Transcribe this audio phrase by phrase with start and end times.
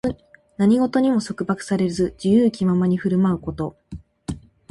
[0.57, 3.75] 何事にも束縛されず、自由気ままに振る舞うこと。